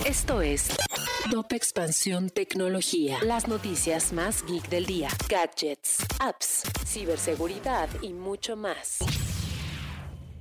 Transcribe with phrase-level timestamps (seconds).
[0.00, 0.68] Esto es
[1.30, 3.18] Top Expansión Tecnología.
[3.22, 5.08] Las noticias más geek del día.
[5.28, 8.98] Gadgets, apps, ciberseguridad y mucho más.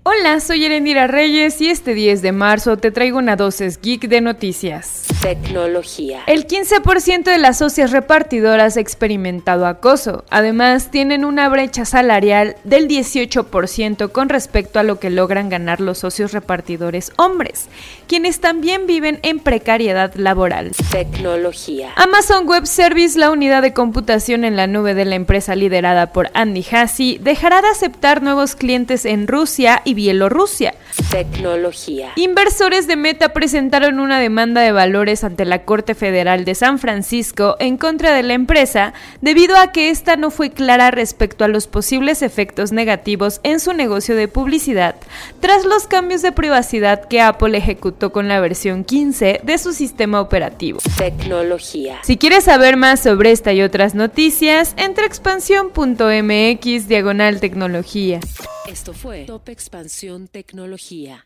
[0.04, 4.22] Hola, soy Erendira Reyes y este 10 de marzo te traigo una dosis geek de
[4.22, 5.11] noticias.
[5.22, 6.24] Tecnología.
[6.26, 10.26] El 15% de las socias repartidoras ha experimentado acoso.
[10.32, 16.00] Además, tienen una brecha salarial del 18% con respecto a lo que logran ganar los
[16.00, 17.68] socios repartidores hombres,
[18.08, 20.72] quienes también viven en precariedad laboral.
[20.90, 21.92] Tecnología.
[21.98, 26.32] Amazon Web Service, la unidad de computación en la nube de la empresa liderada por
[26.34, 30.74] Andy Jassy, dejará de aceptar nuevos clientes en Rusia y Bielorrusia.
[31.12, 32.12] Tecnología.
[32.16, 37.56] Inversores de Meta presentaron una demanda de valores ante la Corte Federal de San Francisco
[37.60, 41.68] en contra de la empresa debido a que esta no fue clara respecto a los
[41.68, 44.96] posibles efectos negativos en su negocio de publicidad
[45.42, 50.22] tras los cambios de privacidad que Apple ejecutó con la versión 15 de su sistema
[50.22, 50.80] operativo.
[50.98, 52.00] Tecnología.
[52.04, 58.20] Si quieres saber más sobre esta y otras noticias, entra a expansión.mx diagonal tecnología.
[58.68, 61.26] Esto fue Top Expansión Tecnología.